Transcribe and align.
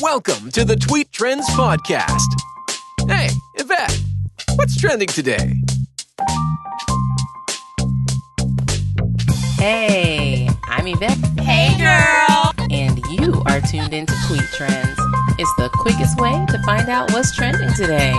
Welcome 0.00 0.50
to 0.52 0.64
the 0.64 0.76
Tweet 0.76 1.12
Trends 1.12 1.46
Podcast. 1.50 2.26
Hey, 3.06 3.28
Yvette, 3.56 4.00
what's 4.54 4.80
trending 4.80 5.08
today? 5.08 5.52
Hey, 9.58 10.48
I'm 10.64 10.86
Yvette. 10.86 11.18
Hey, 11.40 11.76
girl. 11.76 12.52
And 12.70 12.98
you 13.10 13.42
are 13.46 13.60
tuned 13.60 13.92
into 13.92 14.14
Tweet 14.26 14.48
Trends. 14.54 14.98
It's 15.38 15.54
the 15.56 15.68
quickest 15.74 16.18
way 16.18 16.46
to 16.48 16.62
find 16.62 16.88
out 16.88 17.12
what's 17.12 17.36
trending 17.36 17.70
today. 17.74 18.14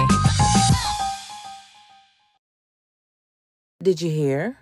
Did 3.82 4.04
you 4.04 4.11
hear? 4.11 4.57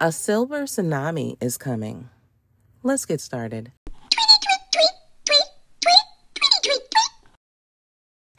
A 0.00 0.10
silver 0.10 0.64
tsunami 0.64 1.36
is 1.40 1.56
coming. 1.56 2.08
Let's 2.82 3.06
get 3.06 3.20
started. 3.20 3.70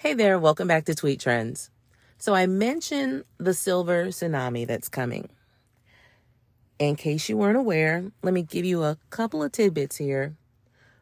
Hey 0.05 0.14
there, 0.14 0.38
welcome 0.38 0.68
back 0.68 0.86
to 0.86 0.94
Tweet 0.94 1.20
Trends. 1.20 1.72
So, 2.20 2.36
I 2.36 2.46
mentioned 2.46 3.23
the 3.40 3.55
silver 3.55 4.09
tsunami 4.09 4.68
that's 4.68 4.88
coming. 4.88 5.30
In 6.77 6.96
case 6.96 7.27
you 7.27 7.38
weren't 7.38 7.58
aware, 7.58 8.12
let 8.22 8.32
me 8.32 8.44
give 8.44 8.66
you 8.66 8.84
a 8.84 8.99
couple 9.10 9.41
of 9.41 9.52
tidbits 9.52 9.96
here. 9.96 10.36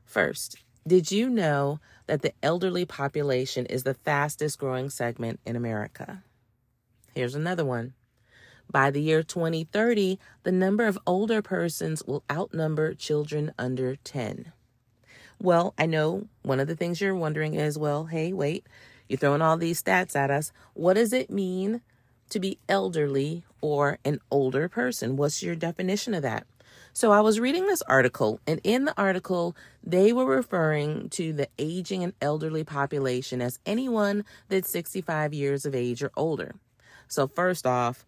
First, 0.06 0.56
did 0.88 1.12
you 1.12 1.30
know 1.30 1.82
that 2.08 2.22
the 2.22 2.32
elderly 2.42 2.86
population 2.86 3.66
is 3.66 3.84
the 3.84 3.94
fastest 3.94 4.58
growing 4.58 4.90
segment 4.90 5.42
in 5.46 5.58
America? 5.58 6.24
Here's 7.14 7.36
another 7.36 7.66
one. 7.66 7.96
By 8.72 8.90
the 8.90 9.02
year 9.02 9.22
2030, 9.22 10.18
the 10.44 10.52
number 10.54 10.88
of 10.88 10.98
older 11.06 11.42
persons 11.42 12.06
will 12.06 12.24
outnumber 12.32 12.94
children 12.94 13.52
under 13.60 13.98
10. 13.98 14.54
Well, 15.42 15.74
I 15.78 15.88
know 15.88 16.30
one 16.44 16.62
of 16.62 16.68
the 16.68 16.76
things 16.78 17.02
you're 17.02 17.14
wondering 17.14 17.56
is 17.56 17.78
well, 17.78 18.06
hey, 18.06 18.32
wait, 18.32 18.66
you're 19.08 19.18
throwing 19.18 19.42
all 19.42 19.58
these 19.58 19.82
stats 19.82 20.16
at 20.16 20.32
us. 20.32 20.52
What 20.74 20.94
does 20.94 21.14
it 21.14 21.30
mean 21.30 21.82
to 22.30 22.40
be 22.40 22.60
elderly 22.68 23.44
or 23.62 24.00
an 24.04 24.20
older 24.32 24.68
person? 24.70 25.18
What's 25.18 25.44
your 25.44 25.56
definition 25.56 26.14
of 26.14 26.24
that? 26.24 26.46
So 26.96 27.12
I 27.12 27.22
was 27.22 27.40
reading 27.40 27.66
this 27.66 27.82
article, 27.84 28.40
and 28.46 28.62
in 28.64 28.86
the 28.86 28.94
article, 28.96 29.56
they 29.84 30.14
were 30.14 30.26
referring 30.26 31.10
to 31.10 31.34
the 31.34 31.48
aging 31.58 32.04
and 32.04 32.14
elderly 32.22 32.64
population 32.64 33.42
as 33.42 33.60
anyone 33.66 34.26
that's 34.48 34.70
65 34.70 35.34
years 35.34 35.66
of 35.66 35.74
age 35.74 36.04
or 36.04 36.12
older. 36.16 36.54
So, 37.08 37.28
first 37.28 37.66
off, 37.66 38.06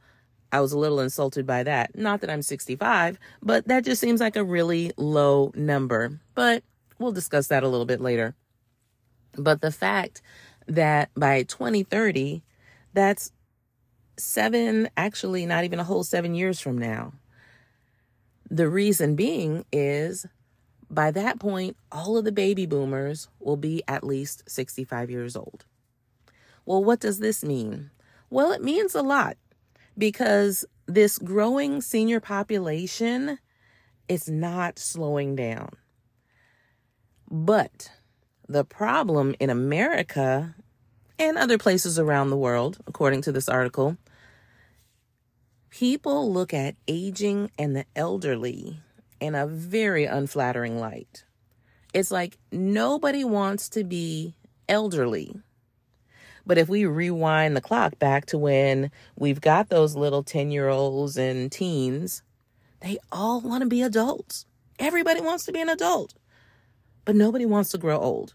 I 0.51 0.61
was 0.61 0.71
a 0.71 0.77
little 0.77 0.99
insulted 0.99 1.47
by 1.47 1.63
that. 1.63 1.97
Not 1.97 2.21
that 2.21 2.29
I'm 2.29 2.43
65, 2.43 3.17
but 3.41 3.67
that 3.67 3.83
just 3.83 3.99
seems 3.99 4.21
like 4.21 4.35
a 4.35 4.43
really 4.43 4.91
low 4.97 5.51
number. 5.55 6.19
But 6.35 6.63
we'll 6.99 7.11
discuss 7.11 7.47
that 7.47 7.63
a 7.63 7.67
little 7.67 7.85
bit 7.85 8.01
later. 8.01 8.35
But 9.37 9.61
the 9.61 9.71
fact 9.71 10.21
that 10.67 11.09
by 11.15 11.43
2030, 11.43 12.43
that's 12.93 13.31
seven, 14.17 14.89
actually, 14.95 15.45
not 15.45 15.63
even 15.63 15.79
a 15.79 15.83
whole 15.83 16.03
seven 16.03 16.35
years 16.35 16.59
from 16.59 16.77
now. 16.77 17.13
The 18.49 18.69
reason 18.69 19.15
being 19.15 19.65
is 19.71 20.25
by 20.89 21.11
that 21.11 21.39
point, 21.39 21.77
all 21.91 22.17
of 22.17 22.25
the 22.25 22.31
baby 22.31 22.65
boomers 22.65 23.27
will 23.39 23.57
be 23.57 23.83
at 23.87 24.03
least 24.03 24.43
65 24.47 25.09
years 25.09 25.35
old. 25.35 25.65
Well, 26.65 26.83
what 26.83 26.99
does 26.99 27.19
this 27.19 27.43
mean? 27.43 27.91
Well, 28.29 28.51
it 28.51 28.63
means 28.63 28.95
a 28.95 29.01
lot 29.01 29.37
because 29.97 30.65
this 30.87 31.17
growing 31.17 31.81
senior 31.81 32.19
population 32.19 33.39
is 34.07 34.29
not 34.29 34.77
slowing 34.79 35.35
down. 35.35 35.69
But 37.29 37.91
the 38.47 38.63
problem 38.63 39.35
in 39.39 39.49
America 39.49 40.55
and 41.17 41.37
other 41.37 41.57
places 41.57 41.97
around 41.97 42.29
the 42.29 42.37
world, 42.37 42.77
according 42.87 43.21
to 43.23 43.31
this 43.31 43.49
article, 43.49 43.97
people 45.69 46.31
look 46.31 46.53
at 46.53 46.75
aging 46.87 47.51
and 47.57 47.75
the 47.75 47.85
elderly 47.95 48.79
in 49.19 49.35
a 49.35 49.47
very 49.47 50.05
unflattering 50.05 50.79
light. 50.79 51.23
It's 51.93 52.11
like 52.11 52.37
nobody 52.51 53.23
wants 53.23 53.69
to 53.69 53.83
be 53.83 54.35
elderly. 54.67 55.35
But 56.45 56.57
if 56.57 56.69
we 56.69 56.85
rewind 56.85 57.55
the 57.55 57.61
clock 57.61 57.97
back 57.97 58.25
to 58.27 58.37
when 58.37 58.91
we've 59.15 59.41
got 59.41 59.69
those 59.69 59.95
little 59.95 60.21
10 60.21 60.51
year 60.51 60.69
olds 60.69 61.17
and 61.17 61.51
teens, 61.51 62.21
they 62.81 62.97
all 63.11 63.41
want 63.41 63.63
to 63.63 63.69
be 63.69 63.81
adults. 63.81 64.45
Everybody 64.77 65.21
wants 65.21 65.45
to 65.45 65.51
be 65.51 65.61
an 65.61 65.69
adult, 65.69 66.13
but 67.05 67.15
nobody 67.15 67.45
wants 67.45 67.69
to 67.71 67.77
grow 67.77 67.97
old. 67.97 68.33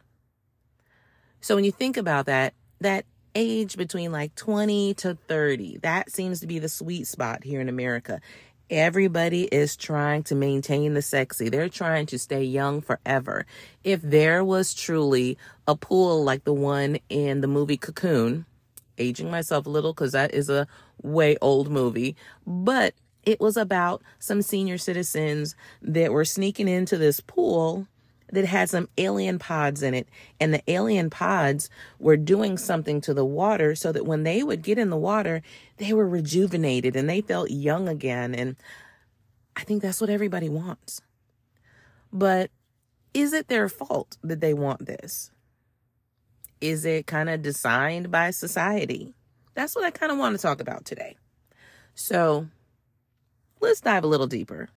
So 1.41 1.55
when 1.55 1.65
you 1.65 1.73
think 1.73 1.97
about 1.97 2.27
that, 2.27 2.55
that 2.81 3.05
age 3.35 3.77
between 3.77 4.13
like 4.13 4.35
20 4.35 4.95
to 4.95 5.15
30, 5.15 5.79
that 5.79 6.11
seems 6.11 6.41
to 6.41 6.47
be 6.47 6.59
the 6.59 6.69
sweet 6.69 7.07
spot 7.07 7.45
here 7.45 7.61
in 7.61 7.69
America. 7.69 8.21
Everybody 8.69 9.45
is 9.45 9.77
trying 9.77 10.23
to 10.25 10.37
maintain 10.37 10.95
the 10.95 11.03
sexy. 11.03 11.49
They're 11.49 11.69
trying 11.69 12.07
to 12.07 12.19
stay 12.19 12.45
young 12.45 12.81
forever. 12.81 13.45
If 13.83 14.01
there 14.01 14.45
was 14.45 14.75
truly 14.75 15.37
a 15.67 15.75
pool 15.75 16.23
like 16.23 16.45
the 16.45 16.53
one 16.53 16.99
in 17.09 17.41
the 17.41 17.49
movie 17.49 17.77
Cocoon, 17.77 18.47
aging 18.97 19.31
myself 19.31 19.67
a 19.67 19.71
little 19.71 19.93
because 19.93 20.13
that 20.13 20.33
is 20.33 20.49
a 20.49 20.69
way 21.03 21.37
old 21.41 21.69
movie, 21.69 22.15
but 22.47 22.95
it 23.25 23.41
was 23.41 23.57
about 23.57 24.03
some 24.19 24.43
senior 24.43 24.79
citizens 24.79 25.57
that 25.83 26.13
were 26.13 26.25
sneaking 26.25 26.69
into 26.69 26.97
this 26.97 27.21
pool 27.21 27.87
that 28.33 28.45
had 28.45 28.71
some 28.71 28.89
alien 28.99 29.39
pods 29.39 29.83
in 29.83 29.95
it. 29.95 30.09
And 30.39 30.55
the 30.55 30.63
alien 30.71 31.11
pods 31.11 31.71
were 31.99 32.17
doing 32.17 32.57
something 32.59 33.01
to 33.03 33.15
the 33.15 33.25
water 33.25 33.75
so 33.75 33.93
that 33.93 34.07
when 34.07 34.23
they 34.23 34.43
would 34.43 34.63
get 34.63 34.79
in 34.79 34.91
the 34.91 34.97
water, 34.97 35.43
they 35.79 35.93
were 35.93 36.09
rejuvenated 36.09 36.97
and 36.97 37.09
they 37.09 37.21
felt 37.21 37.51
young 37.51 37.89
again. 37.89 38.35
And 38.35 38.57
I 39.57 39.65
think 39.65 39.83
that's 39.83 40.01
what 40.01 40.11
everybody 40.11 40.49
wants. 40.49 41.03
But 42.13 42.51
is 43.15 43.33
it 43.33 43.49
their 43.49 43.69
fault 43.69 44.17
that 44.23 44.41
they 44.41 44.55
want 44.55 44.87
this? 44.87 45.31
Is 46.61 46.85
it 46.85 47.07
kind 47.07 47.29
of 47.29 47.43
designed 47.43 48.11
by 48.11 48.31
society? 48.31 49.15
That's 49.55 49.75
what 49.75 49.85
I 49.85 49.91
kind 49.91 50.13
of 50.13 50.19
want 50.19 50.37
to 50.37 50.43
talk 50.43 50.61
about 50.61 50.85
today. 50.85 51.17
So 51.95 52.47
let's 53.61 53.81
dive 53.81 54.05
a 54.05 54.09
little 54.09 54.27
deeper. 54.27 54.69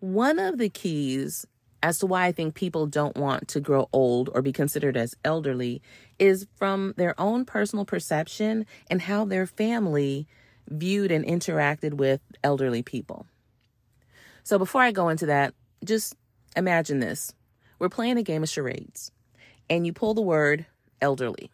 One 0.00 0.38
of 0.38 0.58
the 0.58 0.68
keys 0.68 1.46
as 1.82 1.98
to 1.98 2.06
why 2.06 2.26
I 2.26 2.32
think 2.32 2.54
people 2.54 2.86
don't 2.86 3.16
want 3.16 3.48
to 3.48 3.60
grow 3.60 3.88
old 3.92 4.30
or 4.34 4.42
be 4.42 4.52
considered 4.52 4.96
as 4.96 5.16
elderly 5.24 5.80
is 6.18 6.46
from 6.56 6.94
their 6.96 7.18
own 7.18 7.44
personal 7.44 7.84
perception 7.84 8.66
and 8.90 9.02
how 9.02 9.24
their 9.24 9.46
family 9.46 10.26
viewed 10.68 11.10
and 11.10 11.24
interacted 11.24 11.94
with 11.94 12.20
elderly 12.44 12.82
people. 12.82 13.26
So 14.42 14.58
before 14.58 14.82
I 14.82 14.92
go 14.92 15.08
into 15.08 15.26
that, 15.26 15.54
just 15.84 16.14
imagine 16.56 17.00
this. 17.00 17.34
We're 17.78 17.88
playing 17.88 18.18
a 18.18 18.22
game 18.22 18.42
of 18.42 18.48
charades, 18.48 19.10
and 19.70 19.86
you 19.86 19.92
pull 19.92 20.12
the 20.12 20.20
word 20.20 20.66
elderly. 21.00 21.50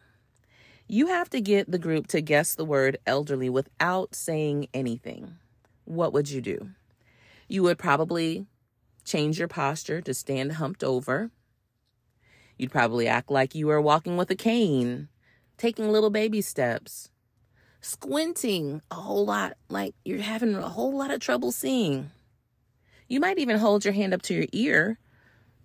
You 0.89 1.09
have 1.09 1.31
to 1.31 1.41
get 1.41 1.71
the 1.71 1.79
group 1.79 2.07
to 2.09 2.21
guess 2.21 2.55
the 2.55 2.65
word 2.65 2.99
elderly 3.07 3.49
without 3.49 4.15
saying 4.15 4.69
anything. 4.75 5.37
What 5.85 6.13
would 6.13 6.31
you 6.31 6.41
do? 6.41 6.71
You 7.49 7.63
would 7.63 7.79
probably 7.79 8.47
change 9.07 9.39
your 9.39 9.49
posture 9.49 10.03
to 10.03 10.13
stand 10.13 10.53
humped 10.53 10.85
over. 10.85 11.31
You'd 12.59 12.73
probably 12.73 13.07
act 13.07 13.31
like 13.31 13.55
you 13.55 13.69
were 13.69 13.81
walking 13.81 14.17
with 14.17 14.31
a 14.31 14.35
cane, 14.35 15.09
taking 15.57 15.91
little 15.91 16.11
baby 16.11 16.43
steps, 16.43 17.11
squinting 17.81 18.83
a 18.91 18.97
whole 18.97 19.25
lot, 19.25 19.57
like 19.69 19.95
you're 20.05 20.21
having 20.21 20.55
a 20.55 20.69
whole 20.69 20.97
lot 20.97 21.11
of 21.11 21.21
trouble 21.21 21.53
seeing. 21.53 22.11
You 23.09 23.21
might 23.21 23.39
even 23.39 23.59
hold 23.59 23.85
your 23.85 23.95
hand 23.95 24.13
up 24.13 24.23
to 24.23 24.35
your 24.35 24.47
ear 24.53 24.99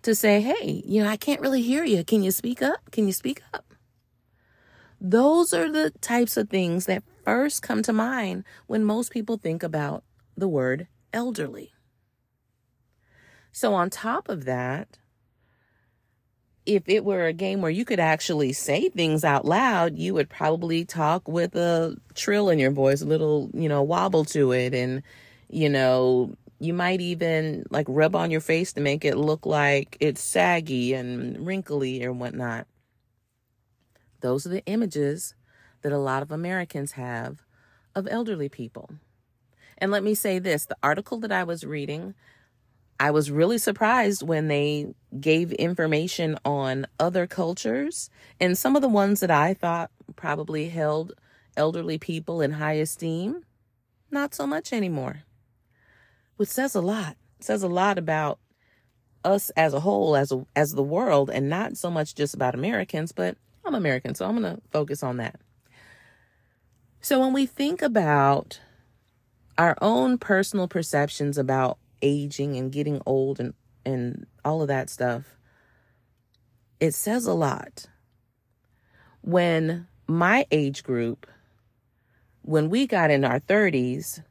to 0.04 0.14
say, 0.14 0.42
Hey, 0.42 0.84
you 0.86 1.04
know, 1.04 1.10
I 1.10 1.18
can't 1.18 1.42
really 1.42 1.62
hear 1.62 1.84
you. 1.84 2.04
Can 2.04 2.24
you 2.24 2.32
speak 2.32 2.62
up? 2.62 2.92
Can 2.92 3.08
you 3.08 3.14
speak 3.14 3.42
up? 3.54 3.74
Those 5.00 5.52
are 5.52 5.72
the 5.72 5.92
types 6.02 6.38
of 6.38 6.50
things 6.50 6.86
that 6.86 7.04
first 7.26 7.64
come 7.64 7.82
to 7.84 7.94
mind 7.94 8.44
when 8.68 8.84
most 8.84 9.12
people 9.12 9.38
think 9.38 9.64
about 9.64 10.04
the 10.38 10.48
word 10.48 10.88
elderly. 11.12 11.74
So, 13.52 13.74
on 13.74 13.90
top 13.90 14.30
of 14.30 14.46
that, 14.46 14.98
if 16.66 16.84
it 16.88 17.04
were 17.04 17.26
a 17.26 17.34
game 17.34 17.62
where 17.62 17.72
you 17.72 17.86
could 17.86 18.00
actually 18.00 18.54
say 18.54 18.90
things 18.90 19.24
out 19.24 19.46
loud, 19.46 19.98
you 19.98 20.14
would 20.14 20.30
probably 20.30 20.86
talk 20.86 21.28
with 21.28 21.56
a 21.56 21.98
trill 22.14 22.50
in 22.50 22.60
your 22.60 22.72
voice, 22.72 23.02
a 23.02 23.06
little, 23.06 23.50
you 23.54 23.68
know, 23.68 23.82
wobble 23.82 24.26
to 24.26 24.52
it. 24.52 24.74
And, 24.74 25.02
you 25.50 25.70
know, 25.70 26.36
you 26.60 26.74
might 26.74 27.02
even 27.02 27.66
like 27.72 27.88
rub 27.90 28.16
on 28.16 28.30
your 28.30 28.42
face 28.42 28.74
to 28.74 28.82
make 28.82 29.04
it 29.04 29.18
look 29.18 29.46
like 29.46 29.98
it's 30.00 30.22
saggy 30.22 30.94
and 30.94 31.46
wrinkly 31.46 32.06
or 32.06 32.14
whatnot. 32.14 32.68
Those 34.22 34.46
are 34.46 34.50
the 34.50 34.66
images 34.66 35.34
that 35.82 35.92
a 35.92 35.98
lot 35.98 36.22
of 36.22 36.32
Americans 36.32 36.92
have 36.92 37.42
of 37.96 38.08
elderly 38.10 38.50
people. 38.50 38.92
And 39.80 39.92
let 39.92 40.04
me 40.04 40.14
say 40.14 40.38
this 40.38 40.68
the 40.68 40.78
article 40.84 41.20
that 41.22 41.32
I 41.32 41.44
was 41.44 41.64
reading 41.64 42.14
I 43.02 43.10
was 43.10 43.32
really 43.32 43.58
surprised 43.58 44.22
when 44.22 44.48
they 44.48 44.94
gave 45.20 45.52
information 45.54 46.38
on 46.46 46.86
other 47.00 47.26
cultures 47.26 48.12
and 48.40 48.56
some 48.56 48.76
of 48.76 48.84
the 48.84 48.88
ones 48.88 49.22
that 49.22 49.32
I 49.32 49.56
thought 49.56 49.90
probably 50.16 50.70
held 50.70 51.14
elderly 51.58 51.98
people 51.98 52.42
in 52.42 52.52
high 52.52 52.74
esteem, 52.74 53.44
not 54.12 54.36
so 54.36 54.46
much 54.46 54.72
anymore. 54.72 55.24
Which 56.36 56.50
says 56.50 56.76
a 56.76 56.82
lot. 56.82 57.18
It 57.40 57.46
says 57.46 57.64
a 57.64 57.68
lot 57.68 57.98
about 57.98 58.38
us 59.24 59.50
as 59.58 59.74
a 59.74 59.80
whole, 59.80 60.16
as 60.16 60.32
a, 60.32 60.46
as 60.56 60.74
the 60.74 60.84
world, 60.84 61.32
and 61.32 61.50
not 61.50 61.78
so 61.78 61.90
much 61.90 62.14
just 62.14 62.36
about 62.36 62.54
Americans, 62.54 63.12
but 63.12 63.36
I'm 63.66 63.74
American, 63.74 64.14
so 64.14 64.28
I'm 64.28 64.40
going 64.40 64.58
to 64.58 64.62
focus 64.70 65.02
on 65.02 65.18
that. 65.18 65.42
So 67.02 67.20
when 67.20 67.34
we 67.34 67.48
think 67.48 67.82
about 67.82 68.60
our 69.58 69.76
own 69.82 70.20
personal 70.20 70.68
perceptions 70.68 71.40
about 71.40 71.80
aging 72.02 72.56
and 72.58 72.72
getting 72.72 73.02
old 73.06 73.40
and, 73.40 73.54
and 73.86 74.26
all 74.44 74.62
of 74.62 74.68
that 74.68 74.90
stuff, 74.90 75.38
it 76.80 76.94
says 76.94 77.26
a 77.26 77.34
lot. 77.34 77.86
When 79.22 79.88
my 80.08 80.46
age 80.52 80.84
group, 80.84 81.28
when 82.42 82.70
we 82.70 82.88
got 82.88 83.12
in 83.12 83.24
our 83.24 83.40
30s, 83.40 84.24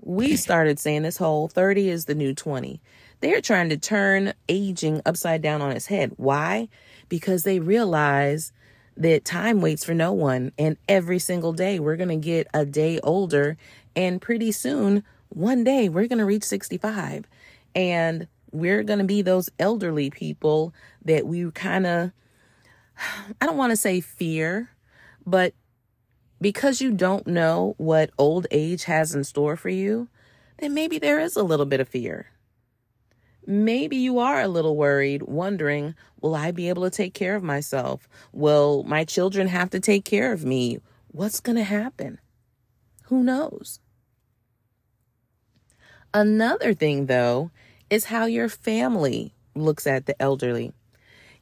we 0.00 0.36
started 0.36 0.78
saying 0.78 1.02
this 1.02 1.16
whole 1.16 1.48
30 1.48 1.88
is 1.88 2.04
the 2.04 2.14
new 2.14 2.34
20. 2.34 2.80
They're 3.20 3.40
trying 3.40 3.70
to 3.70 3.76
turn 3.76 4.34
aging 4.48 5.00
upside 5.06 5.40
down 5.40 5.62
on 5.62 5.72
its 5.72 5.86
head. 5.86 6.12
Why? 6.16 6.68
Because 7.08 7.44
they 7.44 7.58
realize 7.58 8.52
that 8.96 9.24
time 9.24 9.60
waits 9.60 9.84
for 9.84 9.94
no 9.94 10.12
one. 10.12 10.52
And 10.58 10.76
every 10.88 11.18
single 11.18 11.52
day, 11.52 11.78
we're 11.78 11.96
going 11.96 12.08
to 12.10 12.16
get 12.16 12.46
a 12.52 12.64
day 12.64 13.00
older. 13.02 13.56
And 13.96 14.20
pretty 14.20 14.52
soon, 14.52 15.04
one 15.34 15.64
day, 15.64 15.88
we're 15.88 16.08
going 16.08 16.18
to 16.18 16.24
reach 16.24 16.44
65. 16.44 17.26
And 17.74 18.28
we're 18.52 18.84
going 18.84 19.00
to 19.00 19.04
be 19.04 19.20
those 19.20 19.50
elderly 19.58 20.10
people 20.10 20.72
that 21.04 21.26
we 21.26 21.50
kind 21.50 21.86
of, 21.86 22.12
I 23.40 23.46
don't 23.46 23.56
want 23.56 23.72
to 23.72 23.76
say 23.76 24.00
fear, 24.00 24.70
but 25.26 25.54
because 26.40 26.80
you 26.80 26.92
don't 26.92 27.26
know 27.26 27.74
what 27.78 28.10
old 28.18 28.46
age 28.50 28.84
has 28.84 29.14
in 29.14 29.24
store 29.24 29.56
for 29.56 29.70
you, 29.70 30.08
then 30.58 30.74
maybe 30.74 30.98
there 30.98 31.18
is 31.18 31.36
a 31.36 31.42
little 31.42 31.66
bit 31.66 31.80
of 31.80 31.88
fear. 31.88 32.26
Maybe 33.46 33.96
you 33.96 34.18
are 34.18 34.40
a 34.40 34.48
little 34.48 34.76
worried, 34.76 35.22
wondering, 35.22 35.94
will 36.20 36.34
I 36.34 36.50
be 36.50 36.68
able 36.68 36.84
to 36.84 36.90
take 36.90 37.12
care 37.12 37.34
of 37.34 37.42
myself? 37.42 38.08
Will 38.32 38.84
my 38.84 39.04
children 39.04 39.48
have 39.48 39.70
to 39.70 39.80
take 39.80 40.04
care 40.04 40.32
of 40.32 40.44
me? 40.44 40.78
What's 41.08 41.40
going 41.40 41.56
to 41.56 41.64
happen? 41.64 42.20
Who 43.04 43.22
knows? 43.22 43.80
Another 46.16 46.74
thing, 46.74 47.06
though, 47.06 47.50
is 47.90 48.04
how 48.04 48.26
your 48.26 48.48
family 48.48 49.34
looks 49.56 49.84
at 49.84 50.06
the 50.06 50.20
elderly. 50.22 50.72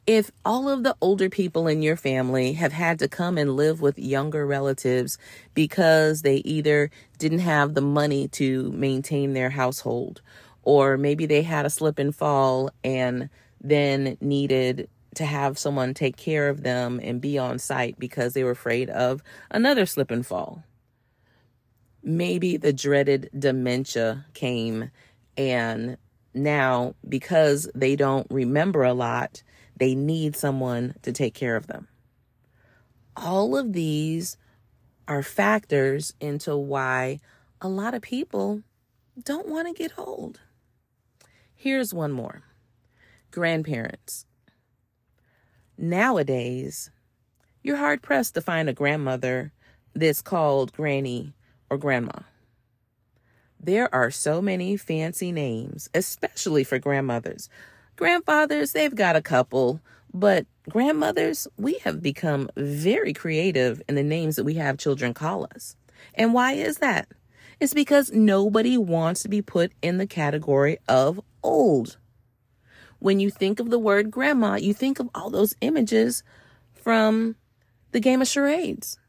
If 0.07 0.31
all 0.43 0.67
of 0.67 0.83
the 0.83 0.95
older 0.99 1.29
people 1.29 1.67
in 1.67 1.83
your 1.83 1.95
family 1.95 2.53
have 2.53 2.73
had 2.73 2.97
to 2.99 3.07
come 3.07 3.37
and 3.37 3.55
live 3.55 3.81
with 3.81 3.99
younger 3.99 4.47
relatives 4.47 5.19
because 5.53 6.23
they 6.23 6.37
either 6.37 6.89
didn't 7.19 7.39
have 7.39 7.75
the 7.75 7.81
money 7.81 8.27
to 8.29 8.71
maintain 8.71 9.33
their 9.33 9.51
household 9.51 10.21
or 10.63 10.97
maybe 10.97 11.27
they 11.27 11.43
had 11.43 11.67
a 11.67 11.69
slip 11.69 11.99
and 11.99 12.15
fall 12.15 12.71
and 12.83 13.29
then 13.61 14.17
needed 14.21 14.89
to 15.15 15.25
have 15.25 15.59
someone 15.59 15.93
take 15.93 16.17
care 16.17 16.49
of 16.49 16.63
them 16.63 16.99
and 17.03 17.21
be 17.21 17.37
on 17.37 17.59
site 17.59 17.99
because 17.99 18.33
they 18.33 18.43
were 18.43 18.51
afraid 18.51 18.89
of 18.89 19.21
another 19.51 19.85
slip 19.85 20.09
and 20.09 20.25
fall. 20.25 20.63
Maybe 22.03 22.57
the 22.57 22.73
dreaded 22.73 23.29
dementia 23.37 24.25
came, 24.33 24.91
and 25.37 25.97
now 26.33 26.95
because 27.07 27.69
they 27.73 27.95
don't 27.95 28.27
remember 28.29 28.83
a 28.83 28.93
lot, 28.93 29.41
they 29.77 29.95
need 29.95 30.35
someone 30.35 30.95
to 31.03 31.13
take 31.13 31.33
care 31.33 31.55
of 31.55 31.67
them. 31.67 31.87
All 33.15 33.55
of 33.55 33.73
these 33.73 34.37
are 35.07 35.23
factors 35.23 36.13
into 36.19 36.57
why 36.57 37.19
a 37.61 37.69
lot 37.69 37.93
of 37.93 38.01
people 38.01 38.63
don't 39.21 39.47
want 39.47 39.67
to 39.67 39.73
get 39.73 39.97
old. 39.97 40.39
Here's 41.55 41.93
one 41.93 42.11
more 42.11 42.43
grandparents. 43.31 44.25
Nowadays, 45.77 46.91
you're 47.63 47.77
hard 47.77 48.01
pressed 48.01 48.35
to 48.35 48.41
find 48.41 48.69
a 48.69 48.73
grandmother 48.73 49.53
that's 49.95 50.21
called 50.21 50.73
granny 50.73 51.33
or 51.73 51.77
grandma. 51.77 52.19
There 53.59 53.93
are 53.93 54.11
so 54.11 54.41
many 54.41 54.77
fancy 54.77 55.31
names, 55.31 55.89
especially 55.93 56.63
for 56.63 56.77
grandmothers. 56.77 57.49
Grandfathers, 57.95 58.73
they've 58.73 58.93
got 58.93 59.15
a 59.15 59.21
couple, 59.21 59.81
but 60.13 60.45
grandmothers, 60.69 61.47
we 61.57 61.79
have 61.83 62.01
become 62.01 62.49
very 62.55 63.13
creative 63.13 63.81
in 63.89 63.95
the 63.95 64.03
names 64.03 64.35
that 64.35 64.43
we 64.43 64.55
have 64.55 64.77
children 64.77 65.13
call 65.13 65.47
us. 65.55 65.75
And 66.13 66.33
why 66.33 66.53
is 66.53 66.77
that? 66.77 67.07
It's 67.59 67.73
because 67.73 68.11
nobody 68.11 68.77
wants 68.77 69.23
to 69.23 69.29
be 69.29 69.41
put 69.41 69.71
in 69.81 69.97
the 69.97 70.07
category 70.07 70.77
of 70.87 71.19
old. 71.41 71.97
When 72.99 73.19
you 73.19 73.31
think 73.31 73.59
of 73.59 73.69
the 73.69 73.79
word 73.79 74.11
grandma, 74.11 74.55
you 74.55 74.73
think 74.73 74.99
of 74.99 75.09
all 75.15 75.29
those 75.29 75.55
images 75.61 76.23
from 76.73 77.35
the 77.91 77.99
game 77.99 78.21
of 78.21 78.27
charades. 78.27 78.99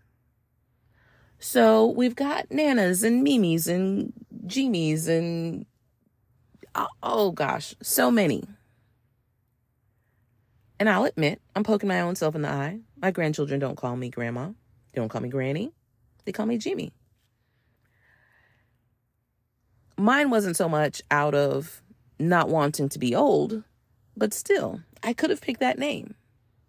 So 1.44 1.88
we've 1.88 2.16
got 2.16 2.50
Nanas 2.50 3.04
and 3.04 3.22
Mimis 3.22 3.66
and 3.66 4.14
Jimmys 4.46 5.08
and 5.08 5.66
oh, 6.74 6.88
oh 7.02 7.32
gosh, 7.32 7.74
so 7.82 8.10
many. 8.10 8.44
And 10.80 10.88
I'll 10.88 11.04
admit, 11.04 11.42
I'm 11.54 11.62
poking 11.62 11.90
my 11.90 12.00
own 12.00 12.16
self 12.16 12.34
in 12.34 12.40
the 12.40 12.48
eye. 12.48 12.80
My 12.96 13.10
grandchildren 13.10 13.60
don't 13.60 13.76
call 13.76 13.94
me 13.94 14.08
grandma. 14.08 14.52
They 14.92 15.02
don't 15.02 15.10
call 15.10 15.20
me 15.20 15.28
granny. 15.28 15.70
They 16.24 16.32
call 16.32 16.46
me 16.46 16.56
Jimmy. 16.56 16.94
Mine 19.98 20.30
wasn't 20.30 20.56
so 20.56 20.66
much 20.66 21.02
out 21.10 21.34
of 21.34 21.82
not 22.18 22.48
wanting 22.48 22.88
to 22.88 22.98
be 22.98 23.14
old, 23.14 23.62
but 24.16 24.32
still, 24.32 24.80
I 25.02 25.12
could 25.12 25.28
have 25.28 25.42
picked 25.42 25.60
that 25.60 25.78
name. 25.78 26.14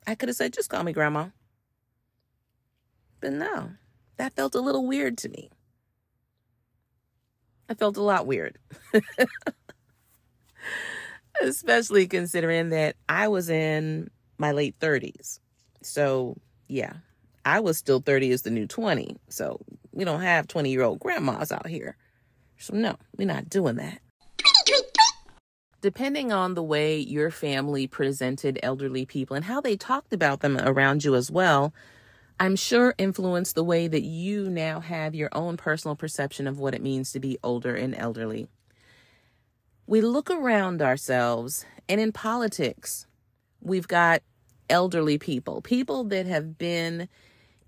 I 0.05 0.15
could 0.15 0.27
have 0.27 0.35
said, 0.35 0.51
just 0.51 0.69
call 0.69 0.83
me 0.83 0.91
grandma. 0.91 1.29
But 3.21 3.31
no, 3.31 3.69
that 4.17 4.33
felt 4.33 4.55
a 4.55 4.61
little 4.61 4.85
weird 4.85 5.17
to 5.19 5.29
me. 5.29 5.49
I 7.69 7.73
felt 7.73 7.97
a 7.97 8.01
lot 8.01 8.27
weird. 8.27 8.57
Especially 11.41 12.07
considering 12.07 12.69
that 12.69 12.95
I 13.09 13.27
was 13.27 13.49
in 13.49 14.09
my 14.37 14.51
late 14.51 14.79
30s. 14.79 15.39
So, 15.81 16.37
yeah, 16.67 16.93
I 17.43 17.59
was 17.59 17.77
still 17.77 17.99
30 17.99 18.31
as 18.31 18.43
the 18.43 18.51
new 18.51 18.67
20. 18.67 19.17
So, 19.29 19.59
we 19.91 20.05
don't 20.05 20.21
have 20.21 20.47
20 20.47 20.69
year 20.69 20.83
old 20.83 20.99
grandmas 20.99 21.51
out 21.51 21.67
here. 21.67 21.97
So, 22.57 22.73
no, 22.75 22.95
we're 23.17 23.27
not 23.27 23.49
doing 23.49 23.75
that 23.75 23.99
depending 25.85 26.31
on 26.31 26.55
the 26.55 26.63
way 26.63 26.97
your 26.97 27.29
family 27.29 27.85
presented 27.85 28.59
elderly 28.63 29.05
people 29.05 29.35
and 29.35 29.45
how 29.45 29.61
they 29.61 29.77
talked 29.77 30.11
about 30.13 30.39
them 30.39 30.57
around 30.57 31.03
you 31.03 31.13
as 31.13 31.29
well, 31.29 31.75
I'm 32.39 32.55
sure 32.57 32.93
influenced 32.97 33.55
the 33.55 33.63
way 33.63 33.87
that 33.87 34.03
you 34.03 34.49
now 34.49 34.81
have 34.81 35.15
your 35.15 35.29
own 35.31 35.55
personal 35.55 35.95
perception 35.95 36.47
of 36.47 36.59
what 36.59 36.75
it 36.75 36.81
means 36.81 37.11
to 37.13 37.19
be 37.19 37.37
older 37.41 37.75
and 37.75 37.95
elderly. 37.95 38.47
We 39.87 40.01
look 40.01 40.29
around 40.29 40.81
ourselves, 40.81 41.65
and 41.87 42.01
in 42.01 42.11
politics, 42.11 43.07
we've 43.61 43.87
got 43.87 44.21
elderly 44.69 45.17
people, 45.17 45.61
people 45.61 46.03
that 46.05 46.25
have 46.25 46.57
been 46.57 47.07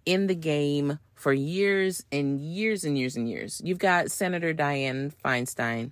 in 0.06 0.28
the 0.28 0.36
game 0.36 1.00
for 1.16 1.32
years 1.32 2.04
and 2.12 2.40
years 2.40 2.84
and 2.84 2.98
years 2.98 3.16
and 3.16 3.30
years. 3.30 3.62
You've 3.64 3.80
got 3.80 4.12
Senator 4.12 4.54
Dianne 4.54 5.14
Feinstein. 5.24 5.92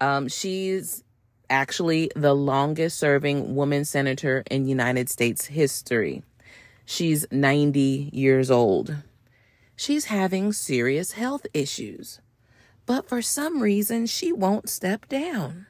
Um, 0.00 0.28
she's 0.28 1.02
actually 1.50 2.10
the 2.14 2.34
longest 2.34 2.98
serving 2.98 3.54
woman 3.54 3.84
senator 3.84 4.44
in 4.50 4.66
United 4.66 5.08
States 5.08 5.46
history. 5.46 6.22
She's 6.84 7.26
90 7.30 8.10
years 8.12 8.50
old. 8.50 8.96
She's 9.76 10.06
having 10.06 10.52
serious 10.52 11.12
health 11.12 11.46
issues, 11.52 12.20
but 12.86 13.08
for 13.08 13.22
some 13.22 13.62
reason, 13.62 14.06
she 14.06 14.32
won't 14.32 14.68
step 14.68 15.08
down. 15.08 15.66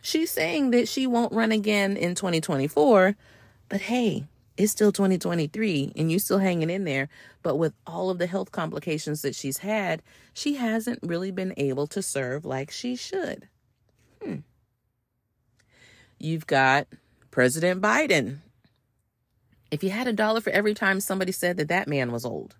She's 0.00 0.30
saying 0.30 0.70
that 0.70 0.88
she 0.88 1.06
won't 1.06 1.32
run 1.32 1.52
again 1.52 1.96
in 1.96 2.14
2024, 2.14 3.16
but 3.68 3.80
hey, 3.82 4.26
it's 4.56 4.72
still 4.72 4.92
2023 4.92 5.92
and 5.96 6.10
you 6.10 6.18
still 6.18 6.38
hanging 6.38 6.70
in 6.70 6.84
there. 6.84 7.08
But 7.42 7.56
with 7.56 7.74
all 7.86 8.10
of 8.10 8.18
the 8.18 8.26
health 8.26 8.52
complications 8.52 9.22
that 9.22 9.34
she's 9.34 9.58
had, 9.58 10.02
she 10.32 10.54
hasn't 10.54 11.00
really 11.02 11.30
been 11.30 11.54
able 11.56 11.86
to 11.88 12.02
serve 12.02 12.44
like 12.44 12.70
she 12.70 12.96
should. 12.96 13.48
Hmm. 14.22 14.36
You've 16.18 16.46
got 16.46 16.86
President 17.30 17.82
Biden. 17.82 18.38
If 19.70 19.82
you 19.84 19.90
had 19.90 20.08
a 20.08 20.12
dollar 20.12 20.40
for 20.40 20.50
every 20.50 20.74
time 20.74 21.00
somebody 21.00 21.32
said 21.32 21.56
that 21.58 21.68
that 21.68 21.88
man 21.88 22.12
was 22.12 22.24
old, 22.24 22.56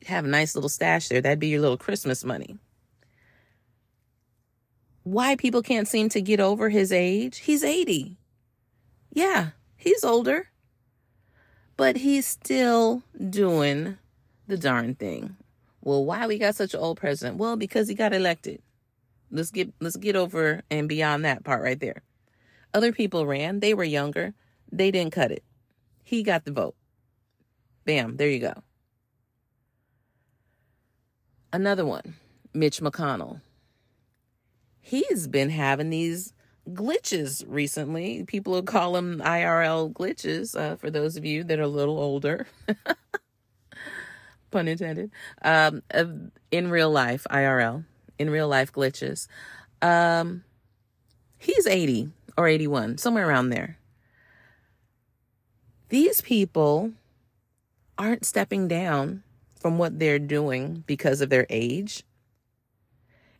you'd 0.00 0.08
have 0.08 0.24
a 0.24 0.28
nice 0.28 0.54
little 0.54 0.68
stash 0.70 1.08
there. 1.08 1.20
That'd 1.20 1.38
be 1.40 1.48
your 1.48 1.60
little 1.60 1.76
Christmas 1.78 2.24
money. 2.24 2.58
why 5.04 5.36
people 5.36 5.62
can't 5.62 5.86
seem 5.88 6.08
to 6.10 6.20
get 6.22 6.40
over 6.40 6.70
his 6.70 6.90
age. 6.92 7.38
He's 7.38 7.62
80. 7.62 8.18
Yeah, 9.12 9.50
he's 9.76 10.02
older. 10.02 10.48
But 11.76 11.96
he's 11.98 12.26
still 12.26 13.02
doing 13.30 13.98
the 14.46 14.56
darn 14.56 14.94
thing. 14.94 15.36
Well, 15.82 16.04
why 16.04 16.26
we 16.26 16.38
got 16.38 16.54
such 16.54 16.74
an 16.74 16.80
old 16.80 16.98
president? 16.98 17.36
Well, 17.38 17.56
because 17.56 17.88
he 17.88 17.94
got 17.94 18.14
elected. 18.14 18.62
Let's 19.30 19.50
get 19.50 19.72
let's 19.80 19.96
get 19.96 20.16
over 20.16 20.62
and 20.70 20.88
beyond 20.88 21.24
that 21.24 21.44
part 21.44 21.62
right 21.62 21.78
there. 21.78 22.02
Other 22.72 22.92
people 22.92 23.26
ran, 23.26 23.60
they 23.60 23.74
were 23.74 23.84
younger, 23.84 24.34
they 24.70 24.90
didn't 24.90 25.12
cut 25.12 25.32
it. 25.32 25.44
He 26.04 26.22
got 26.22 26.44
the 26.44 26.52
vote. 26.52 26.76
Bam, 27.84 28.16
there 28.16 28.28
you 28.28 28.38
go. 28.38 28.62
Another 31.52 31.86
one, 31.86 32.14
Mitch 32.52 32.80
McConnell. 32.80 33.40
He's 34.80 35.26
been 35.26 35.50
having 35.50 35.90
these 35.90 36.34
glitches 36.68 37.44
recently. 37.46 38.24
People 38.24 38.52
will 38.52 38.62
call 38.62 38.92
them 38.92 39.20
IRL 39.24 39.92
glitches 39.92 40.58
uh, 40.58 40.76
for 40.76 40.90
those 40.90 41.16
of 41.16 41.24
you 41.24 41.42
that 41.44 41.58
are 41.58 41.62
a 41.62 41.68
little 41.68 41.98
older. 41.98 42.46
Pun 44.50 44.68
intended. 44.68 45.10
Um, 45.42 45.82
in 46.50 46.70
real 46.70 46.90
life, 46.90 47.26
IRL, 47.30 47.84
in 48.18 48.30
real 48.30 48.48
life 48.48 48.72
glitches. 48.72 49.26
Um, 49.80 50.44
he's 51.38 51.66
80 51.66 52.10
or 52.36 52.46
81, 52.46 52.98
somewhere 52.98 53.28
around 53.28 53.50
there. 53.50 53.78
These 55.94 56.22
people 56.22 56.90
aren't 57.96 58.26
stepping 58.26 58.66
down 58.66 59.22
from 59.60 59.78
what 59.78 60.00
they're 60.00 60.18
doing 60.18 60.82
because 60.88 61.20
of 61.20 61.30
their 61.30 61.46
age. 61.48 62.02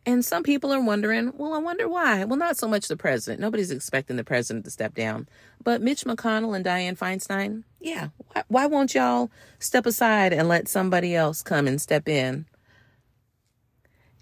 And 0.06 0.24
some 0.24 0.44
people 0.44 0.72
are 0.72 0.80
wondering, 0.80 1.32
well, 1.36 1.52
I 1.52 1.58
wonder 1.58 1.88
why. 1.88 2.22
Well, 2.22 2.38
not 2.38 2.56
so 2.56 2.68
much 2.68 2.86
the 2.86 2.96
president. 2.96 3.40
Nobody's 3.40 3.72
expecting 3.72 4.14
the 4.14 4.22
president 4.22 4.66
to 4.66 4.70
step 4.70 4.94
down. 4.94 5.28
But 5.64 5.82
Mitch 5.82 6.04
McConnell 6.04 6.54
and 6.54 6.64
Dianne 6.64 6.96
Feinstein, 6.96 7.64
yeah, 7.80 8.10
why, 8.18 8.44
why 8.46 8.66
won't 8.66 8.94
y'all 8.94 9.32
step 9.58 9.84
aside 9.84 10.32
and 10.32 10.46
let 10.46 10.68
somebody 10.68 11.12
else 11.12 11.42
come 11.42 11.66
and 11.66 11.82
step 11.82 12.08
in? 12.08 12.46